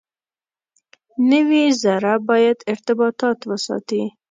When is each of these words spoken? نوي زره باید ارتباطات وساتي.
نوي 1.29 1.65
زره 1.81 2.13
باید 2.29 2.57
ارتباطات 2.71 3.39
وساتي. 3.49 4.01